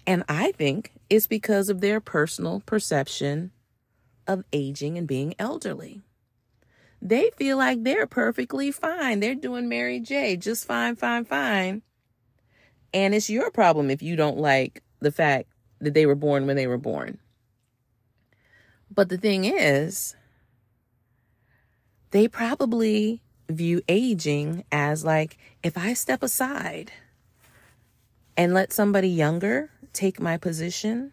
And 0.07 0.23
I 0.27 0.53
think 0.53 0.93
it's 1.07 1.27
because 1.27 1.69
of 1.69 1.81
their 1.81 2.01
personal 2.01 2.63
perception 2.65 3.51
of 4.25 4.43
aging 4.51 4.97
and 4.97 5.05
being 5.07 5.35
elderly. 5.37 6.01
They 7.05 7.31
feel 7.35 7.57
like 7.57 7.83
they're 7.83 8.07
perfectly 8.07 8.71
fine. 8.71 9.19
They're 9.19 9.35
doing 9.35 9.67
Mary 9.67 9.99
J. 9.99 10.37
just 10.37 10.63
fine, 10.63 10.95
fine, 10.95 11.25
fine. 11.25 11.81
And 12.93 13.13
it's 13.13 13.29
your 13.29 13.51
problem 13.51 13.89
if 13.89 14.01
you 14.01 14.15
don't 14.15 14.37
like 14.37 14.81
the 15.01 15.11
fact 15.11 15.49
that 15.81 15.93
they 15.93 16.05
were 16.05 16.15
born 16.15 16.47
when 16.47 16.55
they 16.55 16.65
were 16.65 16.77
born. 16.77 17.19
But 18.89 19.09
the 19.09 19.17
thing 19.17 19.43
is, 19.43 20.15
they 22.11 22.29
probably 22.29 23.21
view 23.49 23.81
aging 23.89 24.63
as 24.71 25.03
like 25.03 25.37
if 25.61 25.77
I 25.77 25.95
step 25.95 26.23
aside 26.23 26.93
and 28.37 28.53
let 28.53 28.71
somebody 28.71 29.09
younger 29.09 29.71
take 29.91 30.21
my 30.21 30.37
position, 30.37 31.11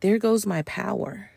there 0.00 0.18
goes 0.18 0.44
my 0.44 0.60
power. 0.62 1.30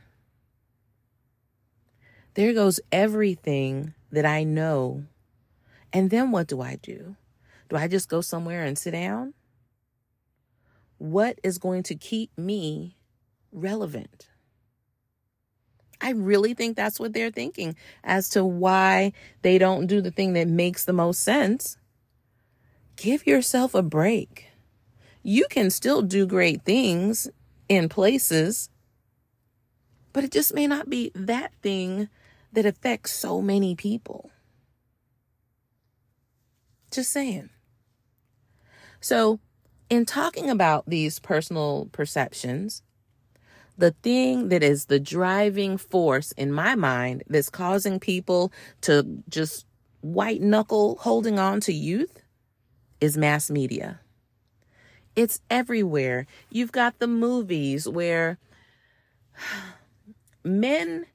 There 2.36 2.54
goes 2.54 2.80
everything 2.92 3.94
that 4.12 4.26
I 4.26 4.44
know. 4.44 5.04
And 5.92 6.10
then 6.10 6.32
what 6.32 6.48
do 6.48 6.62
I 6.62 6.78
do? 6.82 7.16
Do 7.70 7.76
I 7.76 7.88
just 7.88 8.10
go 8.10 8.22
somewhere 8.22 8.64
and 8.64 8.78
sit 8.78 8.92
down? 8.92 9.34
What 10.98 11.40
is 11.44 11.58
going 11.58 11.84
to 11.84 11.96
keep 11.96 12.36
me 12.38 12.98
relevant? 13.52 14.30
I 16.02 16.12
really 16.12 16.54
think 16.54 16.76
that's 16.76 17.00
what 17.00 17.14
they're 17.14 17.32
thinking 17.32 17.76
as 18.04 18.30
to 18.30 18.44
why 18.44 19.14
they 19.42 19.58
don't 19.58 19.88
do 19.88 20.02
the 20.02 20.12
thing 20.12 20.34
that 20.34 20.48
makes 20.48 20.84
the 20.84 20.94
most 20.94 21.22
sense. 21.22 21.78
Give 22.96 23.26
yourself 23.26 23.74
a 23.74 23.82
break. 23.82 24.48
You 25.22 25.46
can 25.50 25.70
still 25.70 26.02
do 26.02 26.28
great 26.28 26.64
things 26.66 27.30
in 27.70 27.88
places, 27.90 28.70
but 30.12 30.24
it 30.24 30.32
just 30.32 30.54
may 30.54 30.68
not 30.68 30.90
be 30.90 31.12
that 31.16 31.54
thing 31.62 32.10
that 32.54 32.66
affects 32.66 33.12
so 33.12 33.42
many 33.42 33.76
people. 33.76 34.32
Just 36.92 37.12
saying. 37.12 37.50
So, 39.02 39.40
in 39.90 40.06
talking 40.06 40.50
about 40.50 40.86
these 40.88 41.20
personal 41.20 41.90
perceptions, 41.92 42.84
the 43.78 43.92
thing 43.92 44.50
that 44.50 44.64
is 44.64 44.86
the 44.86 45.00
driving 45.00 45.78
force 45.78 46.32
in 46.34 46.54
my 46.54 46.76
mind 46.76 47.24
that's 47.28 47.50
causing 47.50 48.00
people 48.00 48.52
to 48.82 49.24
just 49.28 49.66
white 50.02 50.42
knuckle 50.42 50.98
holding 51.02 51.40
on 51.40 51.60
to 51.62 51.74
youth 51.74 52.22
is 53.02 53.18
mass 53.18 53.50
media. 53.50 54.00
It's 55.16 55.42
everywhere. 55.50 56.28
You've 56.50 56.72
got 56.72 57.00
the 57.00 57.08
movies 57.08 57.88
where 57.88 58.38
men 60.44 61.06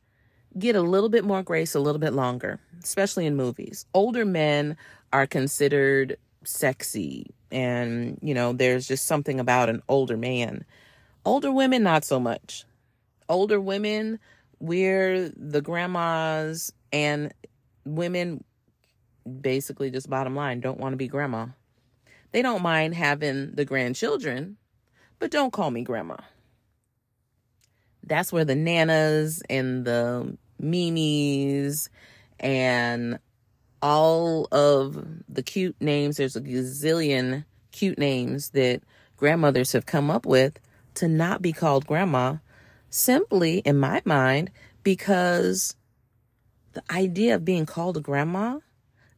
get 0.56 0.76
a 0.76 0.82
little 0.82 1.08
bit 1.08 1.24
more 1.24 1.42
grace 1.42 1.74
a 1.74 1.80
little 1.80 1.98
bit 1.98 2.12
longer, 2.12 2.60
especially 2.82 3.26
in 3.26 3.36
movies. 3.36 3.86
Older 3.94 4.24
men 4.24 4.76
are 5.12 5.26
considered 5.26 6.16
sexy 6.44 7.26
and 7.50 8.18
you 8.22 8.34
know 8.34 8.52
there's 8.52 8.86
just 8.86 9.06
something 9.06 9.40
about 9.40 9.68
an 9.68 9.82
older 9.88 10.16
man. 10.16 10.64
Older 11.24 11.52
women 11.52 11.82
not 11.82 12.04
so 12.04 12.20
much. 12.20 12.64
Older 13.28 13.60
women 13.60 14.18
we're 14.60 15.28
the 15.36 15.60
grandmas 15.60 16.72
and 16.92 17.32
women 17.84 18.42
basically 19.40 19.90
just 19.90 20.10
bottom 20.10 20.34
line 20.34 20.60
don't 20.60 20.80
want 20.80 20.92
to 20.92 20.96
be 20.96 21.08
grandma. 21.08 21.46
They 22.32 22.42
don't 22.42 22.62
mind 22.62 22.94
having 22.94 23.52
the 23.54 23.64
grandchildren 23.64 24.56
but 25.18 25.30
don't 25.30 25.52
call 25.52 25.70
me 25.70 25.82
grandma 25.82 26.16
that's 28.08 28.32
where 28.32 28.44
the 28.44 28.54
nanas 28.54 29.42
and 29.48 29.84
the 29.84 30.36
mimis 30.58 31.88
and 32.40 33.18
all 33.80 34.48
of 34.50 35.06
the 35.28 35.42
cute 35.42 35.76
names, 35.80 36.16
there's 36.16 36.36
a 36.36 36.40
gazillion 36.40 37.44
cute 37.72 37.98
names 37.98 38.50
that 38.50 38.82
grandmothers 39.16 39.72
have 39.72 39.86
come 39.86 40.10
up 40.10 40.26
with 40.26 40.58
to 40.94 41.06
not 41.08 41.42
be 41.42 41.52
called 41.52 41.86
grandma, 41.86 42.36
simply 42.90 43.58
in 43.58 43.78
my 43.78 44.02
mind, 44.04 44.50
because 44.82 45.76
the 46.72 46.82
idea 46.90 47.34
of 47.34 47.44
being 47.44 47.66
called 47.66 47.96
a 47.96 48.00
grandma 48.00 48.58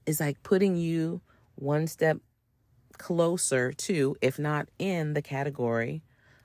is 0.05 0.21
like 0.21 0.43
putting 0.43 0.77
you 0.77 1.21
one 1.55 1.87
step 1.87 2.19
closer 2.99 3.73
to, 3.73 4.17
if 4.21 4.39
not 4.39 4.69
in, 4.79 5.15
the 5.15 5.23
category 5.23 6.03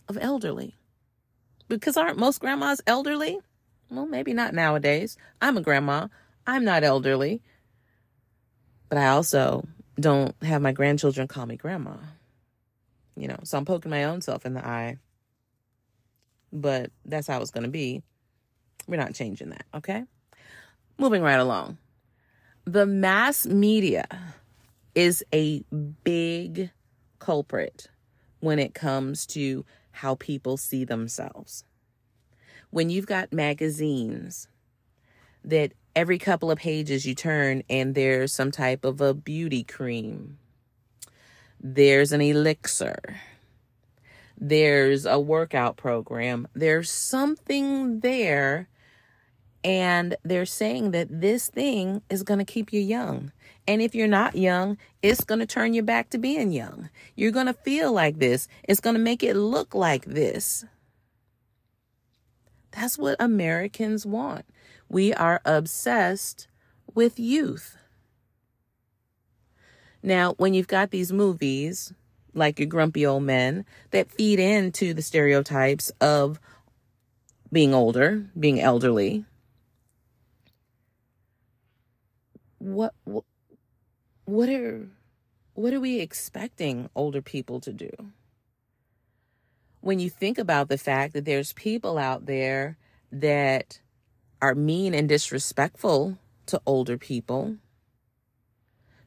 of 0.08 0.18
elderly. 0.22 0.76
Because 1.68 1.98
aren't 1.98 2.18
most 2.18 2.40
grandmas 2.40 2.82
elderly? 2.86 3.40
Well, 3.90 4.06
maybe 4.06 4.34
not 4.34 4.54
nowadays. 4.54 5.18
I'm 5.42 5.58
a 5.58 5.62
grandma. 5.62 6.08
I'm 6.46 6.64
not 6.64 6.84
elderly. 6.84 7.42
But 8.90 8.98
I 9.00 9.08
also 9.08 9.66
don't 10.00 10.36
have 10.44 10.62
my 10.62 10.72
grandchildren 10.72 11.28
call 11.28 11.46
me 11.46 11.56
grandma. 11.56 11.96
You 13.16 13.28
know, 13.28 13.40
so 13.44 13.58
I'm 13.58 13.66
poking 13.66 13.92
my 13.92 14.04
own 14.04 14.22
self 14.22 14.46
in 14.46 14.54
the 14.54 14.66
eye. 14.66 14.98
But 16.52 16.92
that's 17.06 17.28
how 17.28 17.42
it's 17.42 17.52
going 17.52 17.64
to 17.64 17.70
be. 17.70 18.04
We're 18.88 18.98
not 18.98 19.16
changing 19.16 19.50
that, 19.50 19.66
okay? 19.74 20.04
Moving 20.98 21.22
right 21.22 21.40
along. 21.40 21.78
The 22.66 22.86
mass 22.86 23.46
media 23.46 24.06
is 24.94 25.24
a 25.34 25.64
big 26.04 26.72
culprit 27.20 27.88
when 28.40 28.60
it 28.60 28.74
comes 28.74 29.26
to 29.28 29.66
how 29.96 30.16
people 30.16 30.58
see 30.58 30.84
themselves. 30.84 31.64
When 32.70 32.90
you've 32.90 33.08
got 33.08 33.32
magazines 33.34 34.48
that 35.44 35.74
every 35.96 36.18
couple 36.18 36.52
of 36.52 36.58
pages 36.58 37.06
you 37.06 37.16
turn 37.16 37.64
and 37.70 37.96
there's 37.96 38.34
some 38.34 38.52
type 38.52 38.84
of 38.84 39.00
a 39.00 39.14
beauty 39.14 39.64
cream. 39.64 40.38
There's 41.60 42.12
an 42.12 42.22
elixir. 42.22 43.22
There's 44.38 45.06
a 45.06 45.20
workout 45.20 45.78
program. 45.78 46.48
There's 46.54 46.92
something 46.92 48.02
there. 48.02 48.68
And 49.66 50.16
they're 50.24 50.46
saying 50.46 50.92
that 50.92 51.08
this 51.10 51.50
thing 51.50 52.04
is 52.08 52.22
going 52.22 52.38
to 52.38 52.46
keep 52.46 52.72
you 52.72 52.80
young. 52.80 53.32
And 53.68 53.82
if 53.82 53.96
you're 53.96 54.08
not 54.08 54.36
young, 54.36 54.78
it's 55.02 55.24
going 55.24 55.40
to 55.40 55.48
turn 55.48 55.74
you 55.74 55.82
back 55.82 56.12
to 56.12 56.20
being 56.20 56.52
young. 56.52 56.90
You're 57.16 57.32
going 57.32 57.48
to 57.48 57.54
feel 57.54 57.92
like 57.92 58.20
this. 58.20 58.48
It's 58.66 58.80
going 58.80 58.94
to 58.94 59.02
make 59.02 59.24
it 59.24 59.34
look 59.34 59.74
like 59.74 60.06
this. 60.06 60.66
That's 62.70 63.00
what 63.00 63.16
Americans 63.20 64.06
want. 64.06 64.46
We 64.88 65.16
are 65.16 65.42
obsessed 65.46 66.48
with 66.94 67.20
youth. 67.20 67.76
Now, 70.04 70.36
when 70.38 70.54
you've 70.54 70.68
got 70.68 70.92
these 70.92 71.12
movies, 71.12 71.92
like 72.36 72.60
your 72.60 72.68
grumpy 72.68 73.04
old 73.04 73.24
men, 73.24 73.66
that 73.90 74.12
feed 74.12 74.40
into 74.40 74.94
the 74.94 75.02
stereotypes 75.02 75.90
of 76.00 76.40
being 77.52 77.74
older, 77.74 78.28
being 78.40 78.62
elderly. 78.62 79.26
What 82.36 82.45
what 82.60 82.94
what 84.26 84.50
are 84.50 84.88
what 85.54 85.74
are 85.74 85.80
we 85.80 86.00
expecting 86.00 86.90
older 86.96 87.22
people 87.22 87.60
to 87.62 87.72
do? 87.72 87.92
When 89.82 90.00
you 90.00 90.10
think 90.10 90.38
about 90.38 90.68
the 90.68 90.78
fact 90.78 91.14
that 91.14 91.26
there's 91.26 91.54
people 91.54 91.98
out 91.98 92.26
there 92.26 92.78
that 93.12 93.80
are 94.42 94.56
mean 94.56 94.94
and 94.94 95.08
disrespectful 95.08 96.18
to 96.48 96.62
older 96.66 96.98
people, 96.98 97.56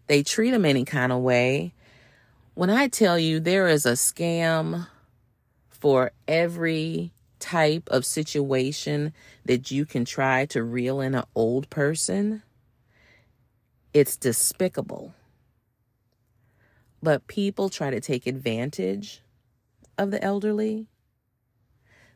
they 0.06 0.22
treat 0.22 0.52
them 0.52 0.64
any 0.64 0.84
kind 0.84 1.12
of 1.12 1.20
way. 1.20 1.74
When 2.54 2.70
I 2.70 2.88
tell 2.88 3.18
you 3.18 3.40
there 3.40 3.68
is 3.68 3.84
a 3.84 3.92
scam 3.92 4.86
for 5.68 6.12
every 6.26 7.12
type 7.38 7.88
of 7.90 8.04
situation 8.04 9.12
that 9.44 9.70
you 9.70 9.84
can 9.84 10.04
try 10.04 10.46
to 10.46 10.62
reel 10.62 11.00
in 11.00 11.14
an 11.14 11.24
old 11.34 11.70
person, 11.70 12.42
it's 13.92 14.16
despicable. 14.16 15.14
But 17.02 17.26
people 17.26 17.68
try 17.68 17.90
to 17.90 18.00
take 18.00 18.26
advantage 18.26 19.22
of 19.96 20.10
the 20.10 20.22
elderly. 20.22 20.86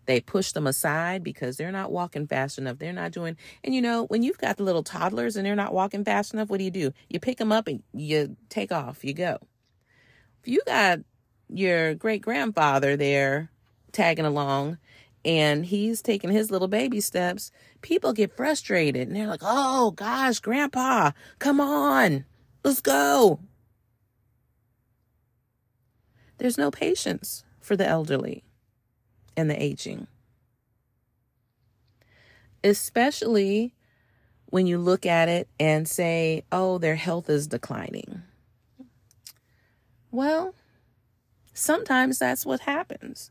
They 0.07 0.21
push 0.21 0.51
them 0.53 0.67
aside 0.67 1.23
because 1.23 1.57
they're 1.57 1.71
not 1.71 1.93
walking 1.93 2.27
fast 2.27 2.59
enough. 2.59 2.79
They're 2.79 2.93
not 2.93 3.13
doing, 3.13 3.37
and 3.63 3.75
you 3.75 3.81
know, 3.81 4.05
when 4.07 4.25
you've 4.25 4.39
got 4.39 4.57
the 4.57 4.65
little 4.65 4.83
toddlers 4.83 5.37
and 5.37 5.47
they're 5.47 5.55
not 5.55 5.73
walking 5.73 6.05
fast 6.05 6.35
enough, 6.35 6.51
what 6.51 6.59
do 6.59 6.65
you 6.65 6.73
do? 6.73 6.93
You 7.09 7.21
pick 7.21 7.39
them 7.39 7.53
up 7.53 7.69
and 7.69 7.83
you 7.93 8.37
take 8.49 8.73
off, 8.73 9.05
you 9.05 9.15
go. 9.15 9.39
If 10.43 10.49
you 10.49 10.61
got 10.67 11.01
your 11.49 11.95
great 11.95 12.23
grandfather 12.23 12.97
there 12.97 13.51
tagging 13.93 14.25
along 14.25 14.79
and 15.25 15.67
he's 15.67 16.03
taking 16.03 16.31
his 16.31 16.51
little 16.51 16.69
baby 16.69 17.01
steps, 17.01 17.51
people 17.81 18.13
get 18.13 18.37
frustrated 18.37 19.07
and 19.07 19.17
they're 19.17 19.27
like, 19.27 19.43
oh 19.43 19.93
gosh, 19.93 20.41
grandpa, 20.41 21.13
come 21.39 21.61
on, 21.61 22.25
let's 22.65 22.81
go. 22.81 23.41
There's 26.39 26.59
no 26.59 26.71
patience 26.71 27.45
for 27.61 27.77
the 27.77 27.87
elderly 27.87 28.43
and 29.37 29.49
the 29.49 29.63
aging. 29.63 30.09
Especially 32.65 33.75
when 34.47 34.67
you 34.67 34.79
look 34.79 35.07
at 35.07 35.29
it 35.29 35.49
and 35.59 35.89
say, 35.89 36.45
oh, 36.53 36.79
their 36.79 36.97
health 36.97 37.31
is 37.31 37.47
declining. 37.47 38.23
Well, 40.11 40.55
sometimes 41.55 42.19
that's 42.19 42.45
what 42.45 42.61
happens. 42.61 43.31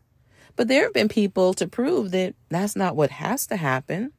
But 0.55 0.67
there 0.67 0.83
have 0.83 0.93
been 0.93 1.09
people 1.09 1.53
to 1.55 1.67
prove 1.67 2.11
that 2.11 2.35
that's 2.49 2.75
not 2.75 2.95
what 2.95 3.11
has 3.11 3.47
to 3.47 3.55
happen. 3.55 4.11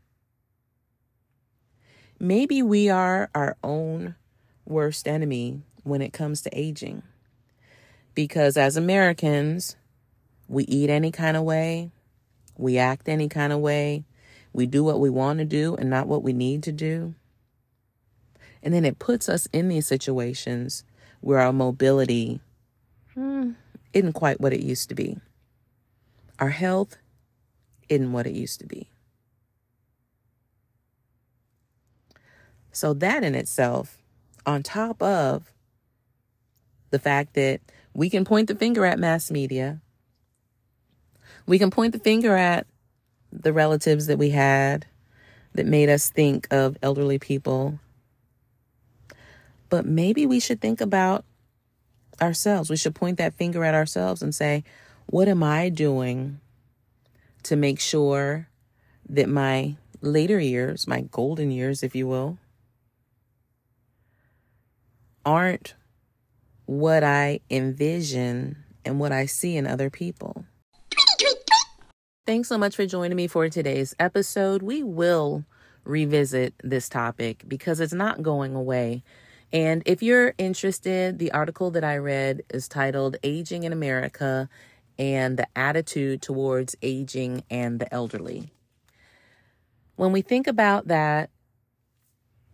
Maybe 2.19 2.63
we 2.63 2.89
are 2.89 3.31
our 3.35 3.57
own 3.63 4.15
worst 4.65 5.09
enemy 5.09 5.63
when 5.83 6.01
it 6.01 6.13
comes 6.13 6.43
to 6.43 6.59
aging. 6.59 7.03
Because 8.15 8.57
as 8.57 8.77
Americans, 8.77 9.77
we 10.49 10.65
eat 10.65 10.91
any 10.91 11.11
kind 11.11 11.37
of 11.37 11.45
way, 11.45 11.91
we 12.57 12.79
act 12.79 13.09
any 13.09 13.29
kind 13.29 13.53
of 13.53 13.61
way, 13.61 14.05
we 14.53 14.67
do 14.67 14.85
what 14.85 15.01
we 15.01 15.11
want 15.11 15.39
to 15.39 15.45
do 15.45 15.75
and 15.77 15.89
not 15.89 16.07
what 16.07 16.23
we 16.23 16.33
need 16.33 16.63
to 16.65 16.73
do. 16.73 17.15
And 18.63 18.73
then 18.73 18.85
it 18.85 18.99
puts 18.99 19.29
us 19.29 19.49
in 19.53 19.69
these 19.69 19.87
situations 19.87 20.85
where 21.21 21.41
our 21.41 21.53
mobility 21.53 22.41
hmm, 23.15 23.53
isn't 23.93 24.13
quite 24.13 24.41
what 24.41 24.53
it 24.53 24.63
used 24.63 24.89
to 24.91 24.95
be. 24.95 25.19
Our 26.43 26.51
health 26.51 26.99
isn't 27.89 28.11
what 28.11 28.27
it 28.27 28.35
used 28.35 28.59
to 28.59 28.67
be. 28.67 28.91
So, 32.73 32.95
that 32.95 33.23
in 33.23 33.37
itself, 33.37 33.99
on 34.45 34.65
top 34.65 35.01
of 35.01 35.53
the 36.91 36.99
fact 36.99 37.35
that 37.35 37.61
we 37.95 38.11
can 38.11 38.25
point 38.25 38.49
the 38.49 38.57
finger 38.57 38.85
at 38.85 38.99
mass 38.99 39.31
media, 39.31 39.83
we 41.47 41.61
can 41.61 41.71
point 41.71 41.93
the 41.93 42.01
finger 42.01 42.37
at 42.37 42.67
the 43.31 43.53
relatives 43.53 44.09
that 44.09 44.19
we 44.19 44.31
had 44.31 44.87
that 45.55 45.65
made 45.65 45.89
us 45.89 46.11
think 46.11 46.49
of 46.51 46.77
elderly 46.83 47.21
people. 47.21 47.79
But 49.69 49.87
maybe 49.87 50.27
we 50.27 50.41
should 50.41 50.61
think 50.61 50.81
about 50.81 51.25
ourselves. 52.21 52.69
We 52.69 52.77
should 52.77 52.97
point 52.97 53.19
that 53.19 53.33
finger 53.33 53.63
at 53.63 53.77
ourselves 53.77 54.23
and 54.23 54.35
say, 54.35 54.65
what 55.13 55.29
am 55.29 55.43
I 55.43 55.69
doing 55.69 56.41
to 57.43 57.55
make 57.55 57.79
sure 57.79 58.49
that 59.11 59.29
my 59.29 59.77
later 60.01 60.41
years, 60.41 60.89
my 60.89 61.03
golden 61.03 61.51
years, 61.51 61.83
if 61.83 61.95
you 61.95 62.07
will, 62.07 62.39
aren't 65.23 65.75
what 66.65 67.05
I 67.05 67.41
envision 67.51 68.65
and 68.87 68.99
what 68.99 69.13
I 69.13 69.27
see 69.27 69.55
in 69.59 69.67
other 69.67 69.91
people? 69.91 70.47
Thanks 72.27 72.49
so 72.49 72.57
much 72.57 72.75
for 72.75 72.87
joining 72.87 73.17
me 73.17 73.27
for 73.27 73.51
today's 73.51 73.95
episode. 73.99 74.63
We 74.63 74.83
will 74.83 75.45
revisit 75.85 76.55
this 76.65 76.89
topic 76.89 77.45
because 77.47 77.81
it's 77.81 77.93
not 77.93 78.23
going 78.23 78.55
away. 78.55 79.03
And 79.53 79.83
if 79.85 80.03
you're 80.03 80.33
interested, 80.39 81.19
the 81.19 81.33
article 81.33 81.71
that 81.73 81.85
I 81.85 81.99
read 81.99 82.45
is 82.49 82.67
titled 82.67 83.19
Aging 83.23 83.65
in 83.65 83.75
America 83.75 84.49
and 84.99 85.39
the 85.39 85.47
Attitude 85.57 86.23
Towards 86.23 86.77
Aging 86.83 87.45
and 87.51 87.81
the 87.81 87.93
Elderly. 87.93 88.51
When 89.97 90.13
we 90.13 90.23
think 90.23 90.47
about 90.47 90.89
that, 90.89 91.31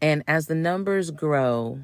and 0.00 0.22
as 0.26 0.46
the 0.46 0.54
numbers 0.54 1.10
grow, 1.10 1.80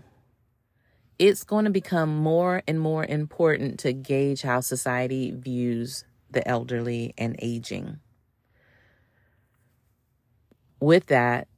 it's 1.19 1.45
going 1.45 1.65
to 1.65 1.71
become 1.71 2.17
more 2.17 2.63
and 2.67 2.81
more 2.81 3.05
important 3.05 3.79
to 3.81 3.93
gauge 3.93 4.43
how 4.43 4.61
society 4.61 5.31
views 5.31 6.05
the 6.31 6.47
elderly 6.47 7.15
and 7.17 7.37
aging. 7.41 8.01
With 10.81 11.07
that, 11.07 11.49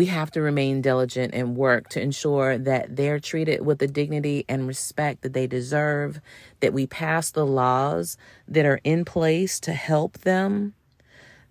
we 0.00 0.06
have 0.06 0.30
to 0.30 0.40
remain 0.40 0.80
diligent 0.80 1.34
and 1.34 1.54
work 1.54 1.90
to 1.90 2.00
ensure 2.00 2.56
that 2.56 2.96
they're 2.96 3.20
treated 3.20 3.66
with 3.66 3.80
the 3.80 3.86
dignity 3.86 4.46
and 4.48 4.66
respect 4.66 5.20
that 5.20 5.34
they 5.34 5.46
deserve, 5.46 6.22
that 6.60 6.72
we 6.72 6.86
pass 6.86 7.30
the 7.30 7.44
laws 7.44 8.16
that 8.48 8.64
are 8.64 8.80
in 8.82 9.04
place 9.04 9.60
to 9.60 9.74
help 9.74 10.16
them, 10.20 10.72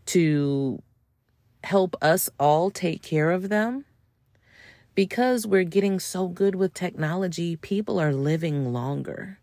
to 0.07 0.81
help 1.63 1.95
us 2.01 2.27
all 2.39 2.71
take 2.71 3.03
care 3.03 3.29
of 3.29 3.49
them. 3.49 3.85
Because 4.95 5.45
we're 5.45 5.63
getting 5.63 5.99
so 5.99 6.27
good 6.27 6.55
with 6.55 6.73
technology, 6.73 7.55
people 7.55 7.99
are 7.99 8.11
living 8.11 8.73
longer, 8.73 9.37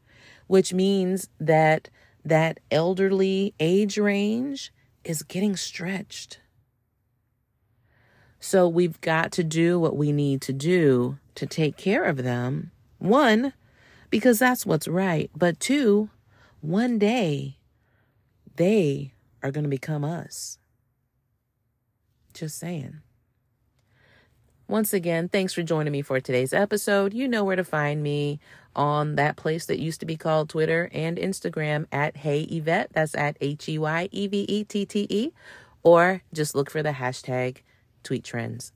which 0.48 0.74
means 0.74 1.28
that 1.38 1.90
that 2.24 2.58
elderly 2.72 3.54
age 3.60 3.98
range 3.98 4.72
is 5.04 5.22
getting 5.22 5.54
stretched. 5.54 6.40
So 8.40 8.68
we've 8.68 9.00
got 9.00 9.32
to 9.32 9.44
do 9.44 9.78
what 9.78 9.96
we 9.96 10.12
need 10.12 10.40
to 10.42 10.52
do 10.52 11.18
to 11.34 11.46
take 11.46 11.76
care 11.76 12.04
of 12.04 12.22
them. 12.22 12.70
One, 12.98 13.52
because 14.10 14.38
that's 14.38 14.66
what's 14.66 14.88
right. 14.88 15.30
But 15.34 15.60
two, 15.60 16.10
one 16.60 16.98
day 16.98 17.58
they 18.56 19.12
are 19.42 19.50
going 19.50 19.64
to 19.64 19.70
become 19.70 20.04
us. 20.04 20.58
Just 22.34 22.58
saying. 22.58 23.00
Once 24.68 24.92
again, 24.92 25.28
thanks 25.28 25.52
for 25.52 25.62
joining 25.62 25.92
me 25.92 26.02
for 26.02 26.18
today's 26.20 26.52
episode. 26.52 27.14
You 27.14 27.28
know 27.28 27.44
where 27.44 27.54
to 27.56 27.62
find 27.62 28.02
me 28.02 28.40
on 28.74 29.14
that 29.14 29.36
place 29.36 29.66
that 29.66 29.78
used 29.78 30.00
to 30.00 30.06
be 30.06 30.16
called 30.16 30.48
Twitter 30.48 30.90
and 30.92 31.16
Instagram 31.16 31.86
at 31.92 32.16
Hey 32.16 32.40
Yvette. 32.40 32.90
That's 32.92 33.14
at 33.14 33.36
H 33.40 33.68
E 33.68 33.78
Y 33.78 34.08
E 34.10 34.26
V 34.26 34.44
E 34.48 34.64
T 34.64 34.84
T 34.84 35.06
E. 35.08 35.32
Or 35.84 36.22
just 36.32 36.56
look 36.56 36.68
for 36.68 36.82
the 36.82 36.90
hashtag 36.90 37.58
tweet 38.06 38.22
trends. 38.22 38.72